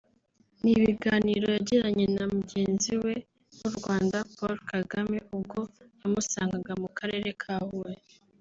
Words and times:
ni 0.61 0.71
ibiganiro 0.77 1.45
yagiranye 1.55 2.05
na 2.15 2.23
mugenzi 2.33 2.91
we 3.03 3.13
w’u 3.61 3.71
Rwanda 3.77 4.17
Paul 4.35 4.55
Kagame 4.71 5.17
ubwo 5.35 5.59
yamusangaga 5.99 6.73
mu 6.81 6.89
karere 6.97 7.29
ka 7.41 7.55
Huye 7.67 7.97